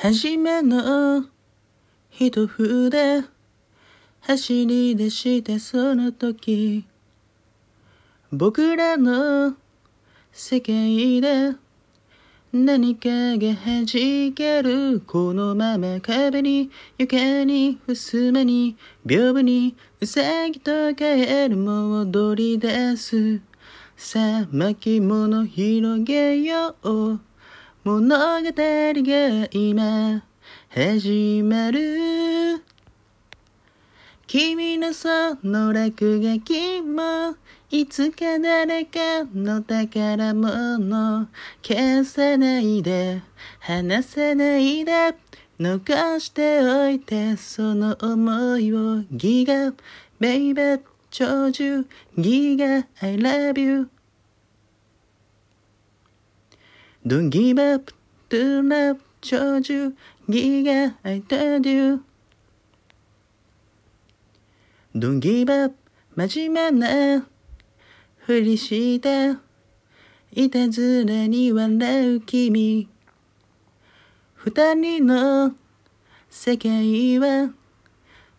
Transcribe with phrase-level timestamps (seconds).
[0.00, 1.24] 初めの
[2.08, 3.24] 一筆
[4.20, 6.84] 走り出してその時
[8.30, 9.56] 僕らの
[10.30, 11.56] 世界で
[12.52, 23.40] 何かが弾けるこのまま壁に床に襖に屏風にうさぎとカエルも踊り出す。
[23.96, 27.27] さあ巻物広げよう。
[27.88, 30.22] 物語が今
[30.68, 32.62] 始まる
[34.26, 35.08] 君のそ
[35.42, 37.36] の落書きも
[37.70, 41.28] いつか誰かの宝物
[41.62, 43.22] 消さないで
[43.60, 45.14] 離さないで
[45.58, 49.72] 残しておいてその思いをギガ。
[50.20, 51.86] ベイベー長寿
[52.18, 53.88] ギガ I love you
[57.08, 57.90] Don't give up
[58.28, 59.94] to love 長寿
[60.28, 62.04] ギガ I told you
[64.94, 65.74] Don't give up
[66.14, 67.26] 真面目な
[68.18, 69.36] ふりして
[70.32, 72.90] いたずらに笑う君
[74.34, 75.54] 二人の
[76.28, 77.54] 世界は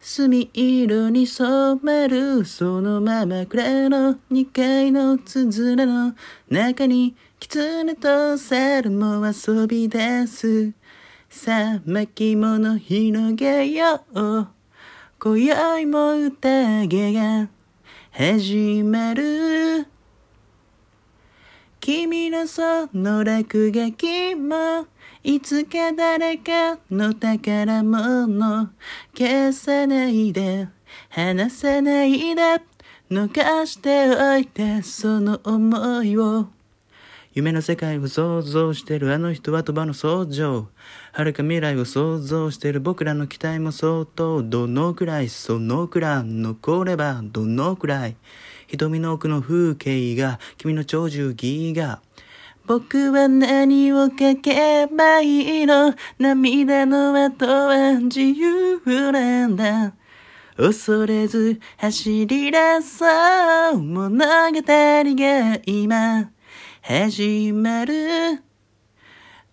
[0.02, 6.16] 墨色に染まるそのまま暗の二階のつづらの
[6.50, 10.72] 中に狐と猿も遊び出す。
[11.30, 14.47] さあ巻物広げよう。
[15.20, 17.50] 今宵も宴が
[18.11, 19.98] 始まる。
[21.91, 24.85] 君のその落書きも
[25.23, 28.69] いつか誰かの宝物
[29.17, 30.67] 消さないで
[31.09, 32.61] 離さないで
[33.09, 36.49] 逃しておいてその思いを
[37.33, 40.67] 夢の世界を想像してるあの人は鳥羽の想像。
[41.13, 44.43] 遥か未来を想像してる僕らの期待も相当。
[44.43, 48.15] どのくらいそのくらい残ればどのくらい。
[48.71, 52.02] 瞳の奥の風景が君の長寿儀が。
[52.67, 55.95] 僕は何を書けばいいの？
[56.19, 58.79] 涙の後は自由
[59.11, 59.93] なんだ。
[60.55, 63.05] 恐れず走り出そ
[63.71, 64.17] う物
[64.52, 66.29] 語が今
[66.81, 68.43] 始まる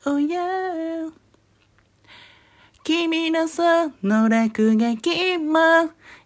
[0.04, 1.10] Oh yeah
[2.86, 3.64] 君のそ
[4.04, 5.58] の落書きも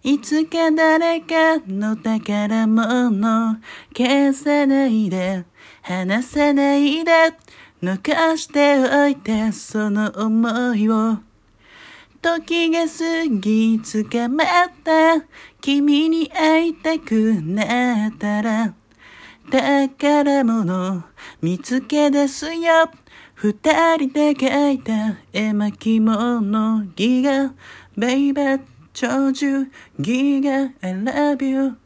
[0.02, 3.56] いつか誰かの宝物
[3.96, 5.46] 消さないで
[5.80, 7.12] 離さないで
[7.80, 11.16] 残しておいてその思いを。
[12.20, 14.46] 時が過ぎ捕まっ
[14.84, 15.24] た
[15.62, 18.74] 君に会いたくなったら。
[19.50, 21.04] 宝物
[21.40, 22.90] 見つけ出すよ。
[23.42, 23.54] 二
[23.96, 27.54] 人で描いた絵巻物ギガ
[27.96, 28.60] ベイベー
[28.92, 29.64] 長寿
[29.98, 31.78] ギガ I love you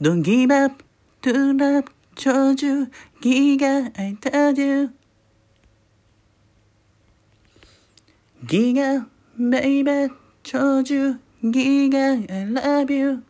[0.00, 0.82] Don't give up
[1.20, 1.84] to love
[2.14, 2.86] 長寿
[3.20, 4.94] ギガ I told you
[8.46, 9.06] ギガ
[9.38, 10.10] ベイベー
[10.42, 13.22] 長寿ギガ I love you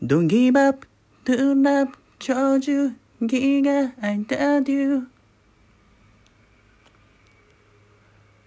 [0.00, 0.86] Don't give up
[1.24, 2.92] to love 長寿
[3.22, 5.06] ギガ I told you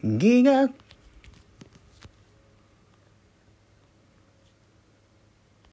[0.03, 0.69] ギガ